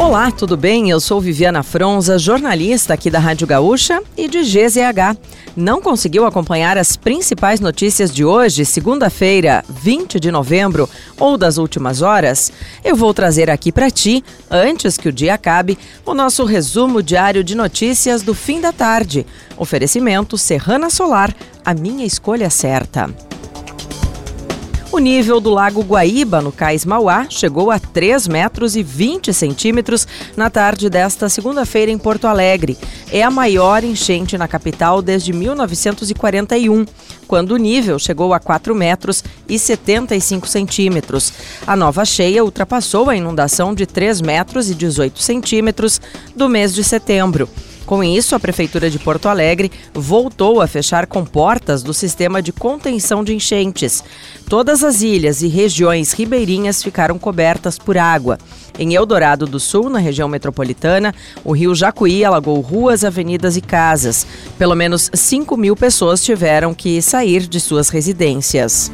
Olá, 0.00 0.30
tudo 0.30 0.56
bem? 0.56 0.88
Eu 0.88 0.98
sou 0.98 1.20
Viviana 1.20 1.62
Fronza, 1.62 2.18
jornalista 2.18 2.94
aqui 2.94 3.10
da 3.10 3.18
Rádio 3.18 3.46
Gaúcha 3.46 4.02
e 4.16 4.28
de 4.28 4.40
GZH. 4.40 5.14
Não 5.54 5.82
conseguiu 5.82 6.24
acompanhar 6.24 6.78
as 6.78 6.96
principais 6.96 7.60
notícias 7.60 8.10
de 8.12 8.24
hoje, 8.24 8.64
segunda-feira, 8.64 9.62
20 9.68 10.18
de 10.18 10.30
novembro, 10.30 10.88
ou 11.18 11.36
das 11.36 11.58
últimas 11.58 12.00
horas? 12.00 12.50
Eu 12.82 12.96
vou 12.96 13.12
trazer 13.12 13.50
aqui 13.50 13.70
para 13.70 13.90
ti, 13.90 14.24
antes 14.50 14.96
que 14.96 15.10
o 15.10 15.12
dia 15.12 15.34
acabe, 15.34 15.78
o 16.06 16.14
nosso 16.14 16.46
resumo 16.46 17.02
diário 17.02 17.44
de 17.44 17.54
notícias 17.54 18.22
do 18.22 18.34
fim 18.34 18.58
da 18.58 18.72
tarde. 18.72 19.26
Oferecimento 19.58 20.38
Serrana 20.38 20.88
Solar, 20.88 21.32
a 21.62 21.74
minha 21.74 22.06
escolha 22.06 22.48
certa. 22.48 23.14
O 24.92 24.98
nível 24.98 25.40
do 25.40 25.50
Lago 25.50 25.82
Guaíba, 25.82 26.42
no 26.42 26.50
Cais 26.50 26.84
Mauá, 26.84 27.24
chegou 27.30 27.70
a 27.70 27.78
3 27.78 28.26
metros 28.26 28.74
e 28.74 28.82
20 28.82 29.32
centímetros 29.32 30.06
na 30.36 30.50
tarde 30.50 30.90
desta 30.90 31.28
segunda-feira 31.28 31.92
em 31.92 31.96
Porto 31.96 32.26
Alegre. 32.26 32.76
É 33.12 33.22
a 33.22 33.30
maior 33.30 33.84
enchente 33.84 34.36
na 34.36 34.48
capital 34.48 35.00
desde 35.00 35.32
1941, 35.32 36.84
quando 37.28 37.52
o 37.52 37.56
nível 37.56 38.00
chegou 38.00 38.34
a 38.34 38.40
4 38.40 38.74
metros 38.74 39.22
e 39.48 39.60
75 39.60 40.48
centímetros. 40.48 41.32
A 41.64 41.76
nova 41.76 42.04
cheia 42.04 42.44
ultrapassou 42.44 43.08
a 43.08 43.16
inundação 43.16 43.72
de 43.72 43.86
3 43.86 44.20
metros 44.20 44.68
e 44.70 44.74
18 44.74 45.22
centímetros 45.22 46.00
do 46.34 46.48
mês 46.48 46.74
de 46.74 46.82
setembro. 46.82 47.48
Com 47.90 48.04
isso, 48.04 48.36
a 48.36 48.38
Prefeitura 48.38 48.88
de 48.88 49.00
Porto 49.00 49.26
Alegre 49.26 49.68
voltou 49.92 50.60
a 50.60 50.68
fechar 50.68 51.08
comportas 51.08 51.82
do 51.82 51.92
sistema 51.92 52.40
de 52.40 52.52
contenção 52.52 53.24
de 53.24 53.34
enchentes. 53.34 54.04
Todas 54.48 54.84
as 54.84 55.02
ilhas 55.02 55.42
e 55.42 55.48
regiões 55.48 56.12
ribeirinhas 56.12 56.84
ficaram 56.84 57.18
cobertas 57.18 57.80
por 57.80 57.98
água. 57.98 58.38
Em 58.78 58.94
Eldorado 58.94 59.44
do 59.44 59.58
Sul, 59.58 59.90
na 59.90 59.98
região 59.98 60.28
metropolitana, 60.28 61.12
o 61.44 61.50
rio 61.50 61.74
Jacuí 61.74 62.24
alagou 62.24 62.60
ruas, 62.60 63.02
avenidas 63.02 63.56
e 63.56 63.60
casas. 63.60 64.24
Pelo 64.56 64.76
menos 64.76 65.10
5 65.12 65.56
mil 65.56 65.74
pessoas 65.74 66.22
tiveram 66.22 66.72
que 66.72 67.02
sair 67.02 67.40
de 67.40 67.58
suas 67.58 67.88
residências. 67.88 68.88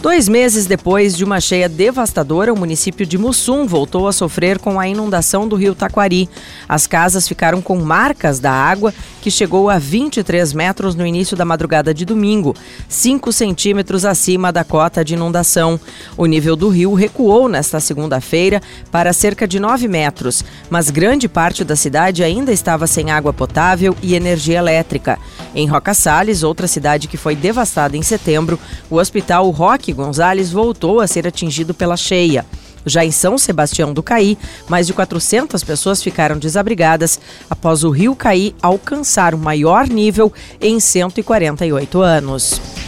Dois 0.00 0.28
meses 0.28 0.64
depois 0.64 1.16
de 1.16 1.24
uma 1.24 1.40
cheia 1.40 1.68
devastadora, 1.68 2.52
o 2.52 2.58
município 2.58 3.04
de 3.04 3.18
Mussum 3.18 3.66
voltou 3.66 4.06
a 4.06 4.12
sofrer 4.12 4.56
com 4.60 4.78
a 4.78 4.86
inundação 4.86 5.48
do 5.48 5.56
rio 5.56 5.74
Taquari. 5.74 6.30
As 6.68 6.86
casas 6.86 7.26
ficaram 7.26 7.60
com 7.60 7.76
marcas 7.80 8.38
da 8.38 8.52
água, 8.52 8.94
que 9.20 9.28
chegou 9.28 9.68
a 9.68 9.76
23 9.76 10.52
metros 10.52 10.94
no 10.94 11.04
início 11.04 11.36
da 11.36 11.44
madrugada 11.44 11.92
de 11.92 12.04
domingo, 12.04 12.54
5 12.88 13.32
centímetros 13.32 14.04
acima 14.04 14.52
da 14.52 14.62
cota 14.62 15.04
de 15.04 15.14
inundação. 15.14 15.80
O 16.16 16.26
nível 16.26 16.54
do 16.54 16.68
rio 16.68 16.94
recuou 16.94 17.48
nesta 17.48 17.80
segunda-feira 17.80 18.62
para 18.92 19.12
cerca 19.12 19.48
de 19.48 19.58
9 19.58 19.88
metros, 19.88 20.44
mas 20.70 20.90
grande 20.90 21.28
parte 21.28 21.64
da 21.64 21.74
cidade 21.74 22.22
ainda 22.22 22.52
estava 22.52 22.86
sem 22.86 23.10
água 23.10 23.32
potável 23.32 23.96
e 24.00 24.14
energia 24.14 24.58
elétrica. 24.58 25.18
Em 25.54 25.66
Roca 25.66 25.94
Salles, 25.94 26.42
outra 26.42 26.66
cidade 26.66 27.08
que 27.08 27.16
foi 27.16 27.34
devastada 27.34 27.96
em 27.96 28.02
setembro, 28.02 28.58
o 28.90 28.96
hospital 28.96 29.48
Roque 29.50 29.92
Gonzalez 29.92 30.52
voltou 30.52 31.00
a 31.00 31.06
ser 31.06 31.26
atingido 31.26 31.72
pela 31.72 31.96
cheia. 31.96 32.44
Já 32.86 33.04
em 33.04 33.10
São 33.10 33.36
Sebastião 33.36 33.92
do 33.92 34.02
Caí, 34.02 34.38
mais 34.68 34.86
de 34.86 34.92
400 34.92 35.62
pessoas 35.64 36.02
ficaram 36.02 36.38
desabrigadas 36.38 37.20
após 37.50 37.84
o 37.84 37.90
rio 37.90 38.14
Caí 38.14 38.54
alcançar 38.62 39.34
o 39.34 39.38
maior 39.38 39.86
nível 39.88 40.32
em 40.60 40.78
148 40.80 42.00
anos. 42.00 42.87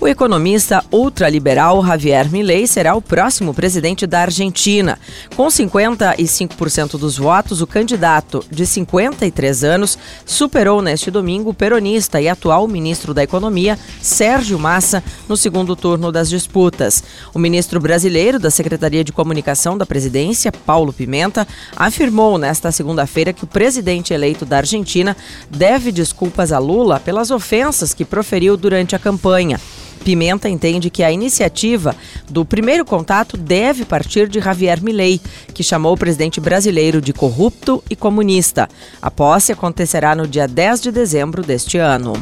O 0.00 0.06
economista 0.06 0.84
ultraliberal 0.92 1.84
Javier 1.84 2.30
Milei 2.30 2.68
será 2.68 2.94
o 2.94 3.02
próximo 3.02 3.52
presidente 3.52 4.06
da 4.06 4.20
Argentina. 4.20 4.96
Com 5.34 5.48
55% 5.48 6.96
dos 6.96 7.18
votos, 7.18 7.60
o 7.60 7.66
candidato 7.66 8.44
de 8.48 8.64
53 8.64 9.64
anos 9.64 9.98
superou 10.24 10.80
neste 10.80 11.10
domingo 11.10 11.50
o 11.50 11.54
peronista 11.54 12.20
e 12.20 12.28
atual 12.28 12.68
ministro 12.68 13.12
da 13.12 13.24
Economia, 13.24 13.76
Sérgio 14.00 14.56
Massa, 14.56 15.02
no 15.28 15.36
segundo 15.36 15.74
turno 15.74 16.12
das 16.12 16.30
disputas. 16.30 17.02
O 17.34 17.38
ministro 17.40 17.80
brasileiro 17.80 18.38
da 18.38 18.52
Secretaria 18.52 19.02
de 19.02 19.10
Comunicação 19.10 19.76
da 19.76 19.84
Presidência, 19.84 20.52
Paulo 20.52 20.92
Pimenta, 20.92 21.46
afirmou 21.76 22.38
nesta 22.38 22.70
segunda-feira 22.70 23.32
que 23.32 23.42
o 23.42 23.48
presidente 23.48 24.14
eleito 24.14 24.46
da 24.46 24.58
Argentina 24.58 25.16
deve 25.50 25.90
desculpas 25.90 26.52
a 26.52 26.60
Lula 26.60 27.00
pelas 27.00 27.32
ofensas 27.32 27.92
que 27.92 28.04
proferiu 28.04 28.56
durante 28.56 28.94
a 28.94 28.98
campanha. 29.00 29.58
Pimenta 29.98 30.48
entende 30.48 30.90
que 30.90 31.02
a 31.02 31.12
iniciativa 31.12 31.94
do 32.28 32.44
primeiro 32.44 32.84
contato 32.84 33.36
deve 33.36 33.84
partir 33.84 34.28
de 34.28 34.40
Javier 34.40 34.82
Milei, 34.82 35.20
que 35.52 35.62
chamou 35.62 35.94
o 35.94 35.98
presidente 35.98 36.40
brasileiro 36.40 37.00
de 37.00 37.12
corrupto 37.12 37.82
e 37.90 37.96
comunista. 37.96 38.68
A 39.02 39.10
posse 39.10 39.52
acontecerá 39.52 40.14
no 40.14 40.26
dia 40.26 40.48
10 40.48 40.82
de 40.82 40.92
dezembro 40.92 41.42
deste 41.42 41.78
ano. 41.78 42.14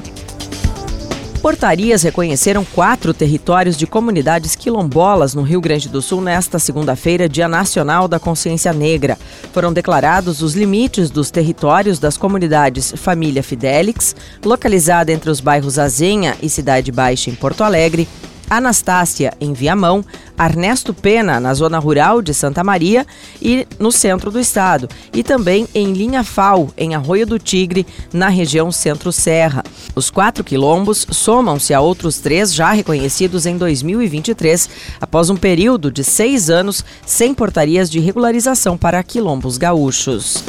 Portarias 1.40 2.02
reconheceram 2.02 2.64
quatro 2.64 3.14
territórios 3.14 3.76
de 3.76 3.86
comunidades 3.86 4.56
quilombolas 4.56 5.34
no 5.34 5.42
Rio 5.42 5.60
Grande 5.60 5.88
do 5.88 6.02
Sul 6.02 6.20
nesta 6.20 6.58
segunda-feira, 6.58 7.28
Dia 7.28 7.46
Nacional 7.46 8.08
da 8.08 8.18
Consciência 8.18 8.72
Negra. 8.72 9.18
Foram 9.52 9.72
declarados 9.72 10.42
os 10.42 10.54
limites 10.54 11.10
dos 11.10 11.30
territórios 11.30 11.98
das 11.98 12.16
comunidades 12.16 12.92
Família 12.96 13.42
Fidelix, 13.42 14.16
localizada 14.44 15.12
entre 15.12 15.30
os 15.30 15.40
bairros 15.40 15.78
Azenha 15.78 16.36
e 16.42 16.48
Cidade 16.48 16.90
Baixa, 16.90 17.30
em 17.30 17.34
Porto 17.34 17.62
Alegre, 17.62 18.08
Anastácia, 18.48 19.32
em 19.40 19.52
Viamão, 19.52 20.04
Ernesto 20.38 20.92
Pena, 20.92 21.40
na 21.40 21.54
zona 21.54 21.78
rural 21.78 22.20
de 22.20 22.32
Santa 22.34 22.62
Maria 22.62 23.06
e 23.40 23.66
no 23.78 23.90
centro 23.90 24.30
do 24.30 24.38
estado, 24.38 24.88
e 25.12 25.22
também 25.22 25.66
em 25.74 25.92
Linha 25.92 26.22
Fal, 26.22 26.70
em 26.76 26.94
Arroio 26.94 27.26
do 27.26 27.38
Tigre, 27.38 27.86
na 28.12 28.28
região 28.28 28.70
Centro-Serra. 28.70 29.64
Os 29.94 30.10
quatro 30.10 30.44
quilombos 30.44 31.06
somam-se 31.10 31.72
a 31.74 31.80
outros 31.80 32.18
três 32.18 32.54
já 32.54 32.72
reconhecidos 32.72 33.46
em 33.46 33.56
2023, 33.56 34.68
após 35.00 35.30
um 35.30 35.36
período 35.36 35.90
de 35.90 36.04
seis 36.04 36.50
anos 36.50 36.84
sem 37.04 37.34
portarias 37.34 37.90
de 37.90 37.98
regularização 37.98 38.76
para 38.76 39.02
quilombos 39.02 39.58
gaúchos. 39.58 40.44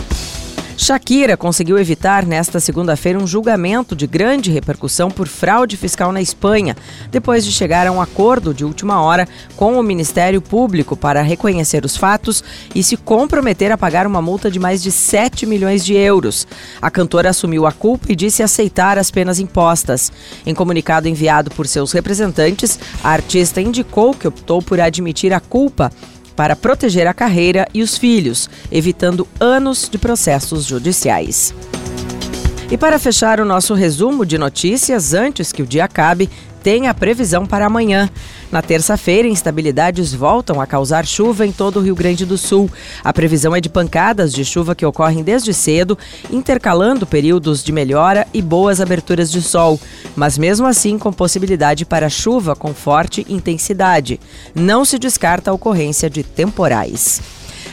Shakira 0.79 1.35
conseguiu 1.35 1.79
evitar 1.79 2.23
nesta 2.23 2.59
segunda-feira 2.59 3.17
um 3.17 3.25
julgamento 3.25 3.95
de 3.95 4.05
grande 4.05 4.51
repercussão 4.51 5.09
por 5.09 5.27
fraude 5.27 5.75
fiscal 5.75 6.11
na 6.11 6.21
Espanha, 6.21 6.77
depois 7.09 7.43
de 7.43 7.51
chegar 7.51 7.87
a 7.87 7.91
um 7.91 7.99
acordo 7.99 8.53
de 8.53 8.63
última 8.63 9.01
hora 9.01 9.27
com 9.55 9.79
o 9.79 9.81
Ministério 9.81 10.39
Público 10.39 10.95
para 10.95 11.23
reconhecer 11.23 11.83
os 11.83 11.97
fatos 11.97 12.43
e 12.75 12.83
se 12.83 12.95
comprometer 12.95 13.71
a 13.71 13.77
pagar 13.77 14.05
uma 14.05 14.21
multa 14.21 14.51
de 14.51 14.59
mais 14.59 14.83
de 14.83 14.91
7 14.91 15.47
milhões 15.47 15.83
de 15.83 15.95
euros. 15.95 16.47
A 16.79 16.91
cantora 16.91 17.31
assumiu 17.31 17.65
a 17.65 17.71
culpa 17.71 18.11
e 18.11 18.15
disse 18.15 18.43
aceitar 18.43 18.99
as 18.99 19.09
penas 19.09 19.39
impostas. 19.39 20.11
Em 20.45 20.53
comunicado 20.53 21.07
enviado 21.07 21.49
por 21.49 21.65
seus 21.65 21.91
representantes, 21.91 22.79
a 23.03 23.09
artista 23.09 23.59
indicou 23.59 24.13
que 24.13 24.27
optou 24.27 24.61
por 24.61 24.79
admitir 24.79 25.33
a 25.33 25.39
culpa 25.39 25.91
para 26.37 26.55
proteger 26.55 27.07
a 27.07 27.13
carreira 27.15 27.67
e 27.73 27.81
os 27.81 27.97
filhos, 27.97 28.47
evitando 28.71 29.27
anos 29.39 29.89
de 29.89 29.97
processos 29.97 30.63
judiciais. 30.65 31.53
E 32.69 32.77
para 32.77 32.99
fechar 32.99 33.39
o 33.39 33.45
nosso 33.45 33.73
resumo 33.73 34.23
de 34.25 34.37
notícias, 34.37 35.13
antes 35.13 35.51
que 35.51 35.63
o 35.63 35.65
dia 35.65 35.85
acabe, 35.85 36.29
tem 36.67 36.89
a 36.89 36.93
previsão 36.93 37.45
para 37.45 37.65
amanhã. 37.65 38.09
Na 38.51 38.61
terça-feira, 38.61 39.25
instabilidades 39.25 40.13
voltam 40.13 40.59
a 40.59 40.67
causar 40.67 41.05
chuva 41.05 41.47
em 41.47 41.51
todo 41.53 41.77
o 41.79 41.81
Rio 41.81 41.95
Grande 41.95 42.25
do 42.25 42.37
Sul. 42.37 42.69
A 43.01 43.13
previsão 43.13 43.55
é 43.55 43.61
de 43.61 43.69
pancadas 43.69 44.33
de 44.33 44.43
chuva 44.43 44.75
que 44.75 44.85
ocorrem 44.85 45.23
desde 45.23 45.53
cedo, 45.53 45.97
intercalando 46.29 47.07
períodos 47.07 47.63
de 47.63 47.71
melhora 47.71 48.27
e 48.33 48.41
boas 48.41 48.81
aberturas 48.81 49.31
de 49.31 49.41
sol, 49.41 49.79
mas 50.13 50.37
mesmo 50.37 50.67
assim 50.67 50.99
com 50.99 51.13
possibilidade 51.13 51.85
para 51.85 52.09
chuva 52.09 52.53
com 52.53 52.73
forte 52.73 53.25
intensidade. 53.29 54.19
Não 54.53 54.83
se 54.83 54.99
descarta 54.99 55.51
a 55.51 55.53
ocorrência 55.53 56.09
de 56.09 56.21
temporais. 56.21 57.21